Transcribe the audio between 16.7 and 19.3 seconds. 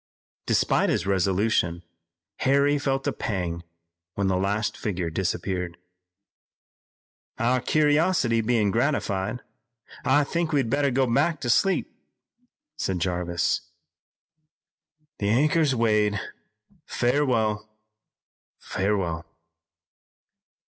farewell, farewell!"